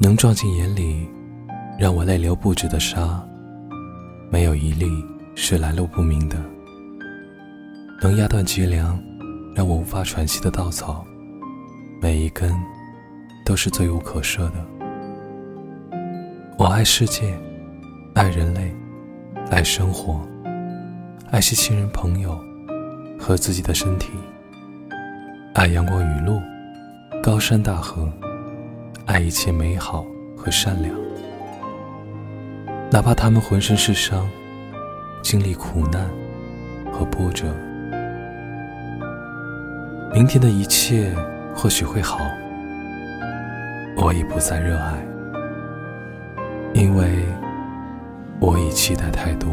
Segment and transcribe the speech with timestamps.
[0.00, 1.08] 能撞进眼里，
[1.76, 3.20] 让我泪流不止的沙，
[4.30, 4.88] 没有一粒
[5.34, 6.36] 是来路不明的；
[8.00, 8.96] 能压断脊梁，
[9.56, 11.04] 让我无法喘息的稻草，
[12.00, 12.54] 每一根
[13.44, 14.64] 都是罪无可赦的。
[16.56, 17.36] 我爱世界，
[18.14, 18.72] 爱人类，
[19.50, 20.20] 爱生活，
[21.32, 22.38] 爱惜亲人朋友
[23.18, 24.12] 和自己的身体，
[25.54, 26.40] 爱阳光雨露，
[27.20, 28.08] 高山大河。
[29.08, 30.94] 爱一切美好和善良，
[32.90, 34.28] 哪怕他们浑身是伤，
[35.22, 36.06] 经历苦难
[36.92, 37.46] 和波折。
[40.12, 41.10] 明天的一切
[41.54, 42.18] 或许会好，
[43.96, 45.02] 我已不再热爱，
[46.74, 47.24] 因为
[48.38, 49.50] 我已期待太多。